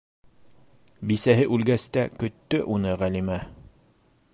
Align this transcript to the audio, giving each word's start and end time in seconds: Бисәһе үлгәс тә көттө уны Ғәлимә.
Бисәһе 1.11 1.45
үлгәс 1.57 1.87
тә 1.99 2.07
көттө 2.25 2.63
уны 2.77 2.97
Ғәлимә. 3.05 3.41